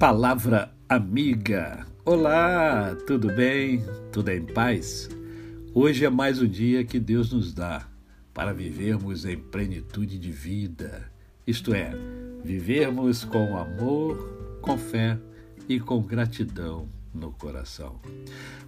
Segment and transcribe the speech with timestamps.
[0.00, 1.86] Palavra amiga.
[2.06, 3.84] Olá, tudo bem?
[4.10, 5.10] Tudo em paz?
[5.74, 7.86] Hoje é mais um dia que Deus nos dá
[8.32, 11.12] para vivermos em plenitude de vida,
[11.46, 11.92] isto é,
[12.42, 14.16] vivermos com amor,
[14.62, 15.18] com fé
[15.68, 18.00] e com gratidão no coração.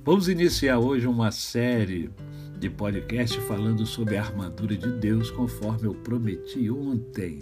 [0.05, 2.11] Vamos iniciar hoje uma série
[2.59, 7.39] de podcast falando sobre a armadura de Deus, conforme eu prometi ontem.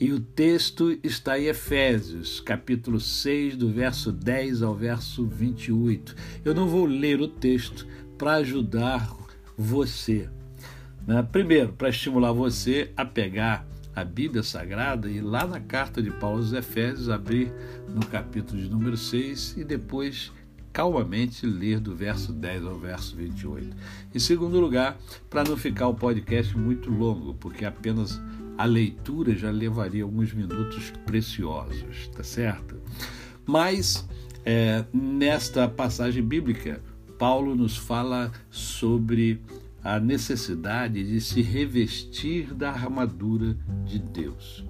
[0.00, 6.14] E o texto está em Efésios, capítulo 6, do verso 10 ao verso 28.
[6.44, 7.84] Eu não vou ler o texto
[8.16, 9.12] para ajudar
[9.56, 10.28] você.
[11.04, 11.20] Né?
[11.32, 16.38] Primeiro, para estimular você a pegar a Bíblia Sagrada e lá na carta de Paulo
[16.38, 17.52] aos Efésios, abrir
[17.88, 20.30] no capítulo de número 6 e depois
[20.72, 23.76] calmamente ler do verso 10 ao verso 28.
[24.14, 24.96] Em segundo lugar,
[25.28, 28.20] para não ficar o podcast muito longo, porque apenas
[28.58, 32.76] a leitura já levaria alguns minutos preciosos, tá certo?
[33.46, 34.06] Mas
[34.44, 36.82] é, nesta passagem bíblica,
[37.16, 39.40] Paulo nos fala sobre
[39.82, 44.64] a necessidade de se revestir da armadura de Deus.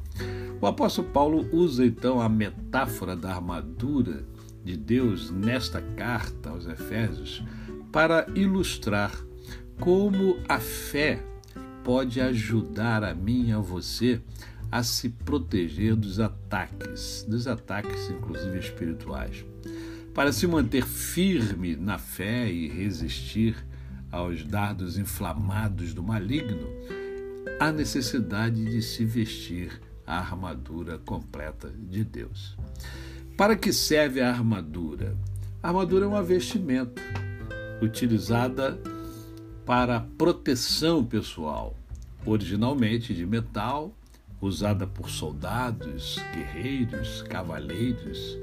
[0.61, 4.25] O apóstolo Paulo usa então a metáfora da armadura
[4.63, 7.43] de Deus nesta carta aos Efésios
[7.91, 9.13] para ilustrar
[9.81, 11.23] como a fé
[11.89, 14.21] pode ajudar a mim e a você
[14.71, 19.43] a se proteger dos ataques, dos ataques inclusive espirituais.
[20.13, 23.57] Para se manter firme na fé e resistir
[24.13, 26.69] aos dardos inflamados do maligno,
[27.59, 32.55] há necessidade de se vestir a armadura completa de Deus.
[33.35, 35.17] Para que serve a armadura?
[35.63, 37.01] A armadura é uma vestimenta
[37.81, 38.79] utilizada
[39.69, 41.77] para proteção pessoal,
[42.25, 43.95] originalmente de metal,
[44.41, 48.39] usada por soldados, guerreiros, cavaleiros,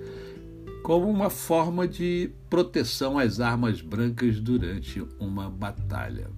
[0.84, 6.30] como uma forma de proteção às armas brancas durante uma batalha.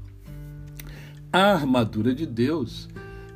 [1.34, 2.88] A armadura de Deus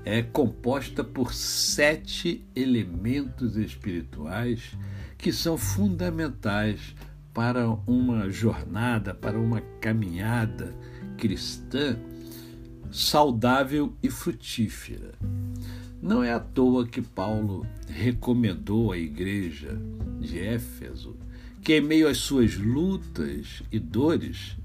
[0.05, 4.71] é composta por sete elementos espirituais
[5.17, 6.95] que são fundamentais
[7.33, 10.73] para uma jornada, para uma caminhada
[11.21, 11.95] cristã
[12.91, 15.13] saudável e frutífera.
[16.01, 19.79] Não é à toa que Paulo recomendou à igreja
[20.19, 21.15] de Éfeso
[21.61, 24.57] que, em meio às suas lutas e dores,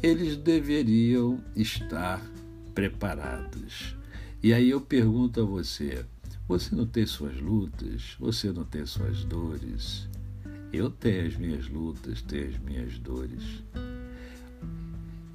[0.00, 2.22] eles deveriam estar
[2.72, 3.96] preparados.
[4.40, 6.06] E aí eu pergunto a você:
[6.46, 8.14] você não tem suas lutas?
[8.20, 10.08] Você não tem suas dores?
[10.72, 13.64] Eu tenho as minhas lutas, tenho as minhas dores.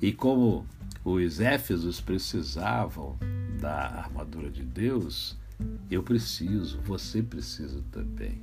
[0.01, 0.65] E como
[1.03, 3.17] os Éfesos precisavam
[3.59, 5.37] da armadura de Deus,
[5.91, 8.41] eu preciso, você precisa também.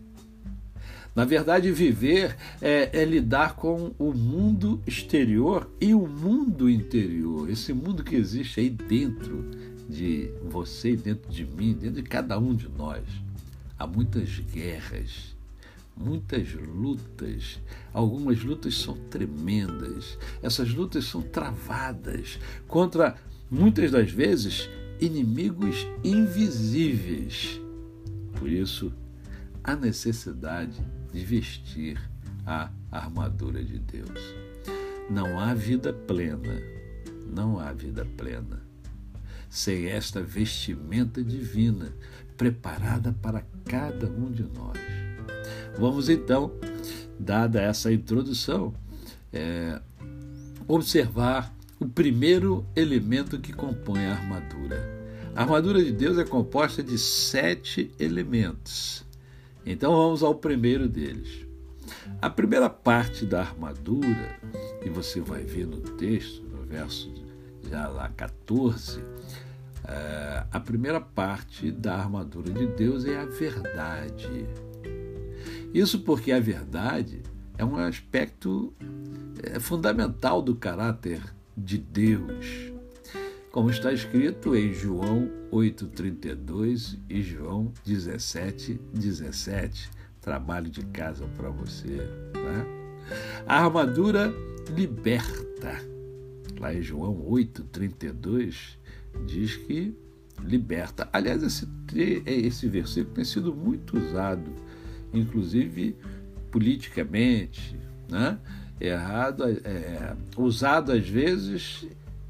[1.14, 7.72] Na verdade, viver é, é, lidar com o mundo exterior e o mundo interior, esse
[7.72, 9.50] mundo que existe aí dentro
[9.88, 13.02] de você, dentro de mim, dentro de cada um de nós.
[13.78, 15.34] Há muitas guerras,
[15.96, 17.60] muitas lutas.
[17.92, 20.18] Algumas lutas são tremendas.
[20.42, 23.16] Essas lutas são travadas contra,
[23.50, 24.68] muitas das vezes,
[25.00, 27.60] inimigos invisíveis.
[28.38, 28.92] Por isso,
[29.64, 30.78] há necessidade
[31.12, 31.98] de vestir
[32.44, 34.20] a armadura de Deus.
[35.08, 36.60] Não há vida plena,
[37.26, 38.66] não há vida plena
[39.48, 41.92] sem esta vestimenta divina
[42.36, 45.05] preparada para cada um de nós.
[45.78, 46.53] Vamos então,
[47.19, 48.75] dada essa introdução,
[49.32, 49.81] é,
[50.66, 54.97] observar o primeiro elemento que compõe a armadura.
[55.34, 59.04] A armadura de Deus é composta de sete elementos.
[59.66, 61.47] Então vamos ao primeiro deles.
[62.22, 64.41] A primeira parte da armadura,
[64.84, 67.12] e você vai ver no texto, no verso
[67.69, 69.03] já lá 14,
[69.84, 74.47] é, a primeira parte da armadura de Deus é a verdade.
[75.76, 77.20] Isso porque a verdade
[77.58, 78.72] é um aspecto
[79.42, 81.22] é, fundamental do caráter
[81.54, 82.72] de Deus.
[83.52, 89.90] Como está escrito em João 8,32 e João 17, 17.
[90.22, 91.88] Trabalho de casa para você.
[91.88, 92.66] Né?
[93.46, 94.32] A armadura
[94.74, 95.78] liberta.
[96.58, 98.78] Lá em João 8,32
[99.26, 99.94] diz que
[100.42, 101.06] liberta.
[101.12, 101.68] Aliás, esse,
[102.24, 104.50] esse versículo tem sido muito usado,
[105.12, 105.97] inclusive
[106.50, 108.38] politicamente, né?
[108.80, 111.86] errado, é, é, usado às vezes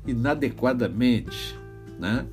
[0.06, 1.58] inadequadamente.
[1.98, 2.26] Né?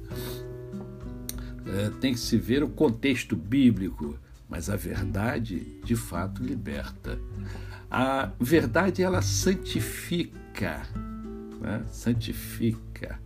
[1.66, 4.18] É, tem que se ver o contexto bíblico,
[4.50, 7.20] mas a verdade de fato liberta.
[7.90, 10.82] A verdade ela santifica,
[11.62, 11.84] né?
[11.92, 13.20] santifica.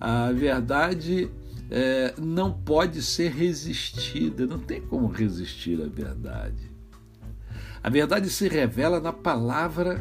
[0.00, 1.30] A verdade
[1.70, 6.70] é, não pode ser resistida, não tem como resistir à verdade.
[7.82, 10.00] A verdade se revela na palavra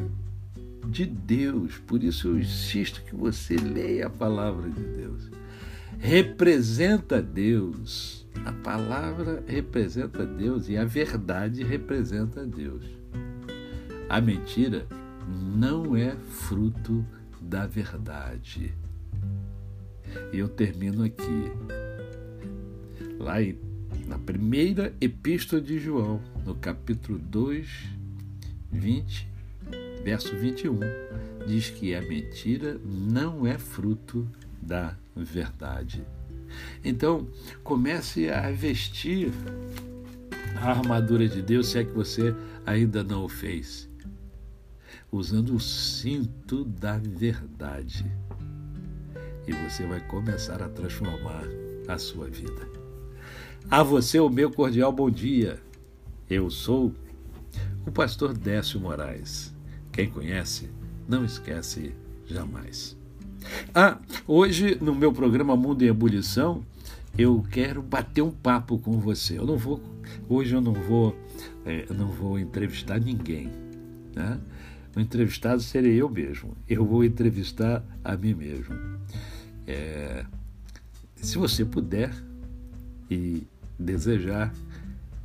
[0.88, 5.30] de Deus, por isso eu insisto que você leia a palavra de Deus.
[6.00, 12.83] Representa Deus, a palavra representa Deus e a verdade representa Deus.
[14.10, 14.86] A mentira
[15.27, 17.06] não é fruto
[17.42, 18.74] da verdade.
[20.31, 21.51] E eu termino aqui,
[23.19, 23.36] lá
[24.07, 27.68] na primeira epístola de João, no capítulo 2,
[28.71, 29.27] 20,
[30.04, 30.80] verso 21,
[31.48, 34.27] diz que a mentira não é fruto
[34.62, 36.04] da verdade.
[36.83, 37.27] Então,
[37.63, 39.31] comece a vestir
[40.57, 43.89] a armadura de Deus, se é que você ainda não o fez,
[45.12, 48.06] usando o cinto da verdade
[49.47, 51.43] e você vai começar a transformar
[51.87, 52.67] a sua vida.
[53.69, 55.59] A você o meu cordial bom dia.
[56.29, 56.93] Eu sou
[57.85, 59.53] o pastor Décio Moraes.
[59.91, 60.69] Quem conhece,
[61.07, 61.93] não esquece
[62.25, 62.97] jamais.
[63.73, 66.65] Ah, hoje no meu programa Mundo em Ebulição,
[67.17, 69.37] eu quero bater um papo com você.
[69.37, 69.81] Eu não vou,
[70.29, 71.15] hoje eu não vou,
[71.65, 73.51] eu não vou entrevistar ninguém,
[74.15, 74.39] né?
[74.95, 76.55] O entrevistado serei eu mesmo.
[76.69, 78.75] Eu vou entrevistar a mim mesmo.
[79.65, 80.25] É,
[81.15, 82.13] se você puder
[83.09, 83.47] e
[83.79, 84.53] desejar,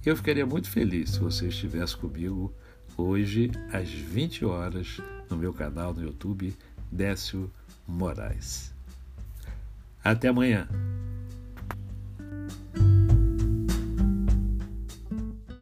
[0.05, 2.53] eu ficaria muito feliz se você estivesse comigo
[2.97, 6.57] hoje às 20 horas no meu canal no YouTube
[6.91, 7.51] Décio
[7.87, 8.73] Moraes.
[10.03, 10.67] Até amanhã.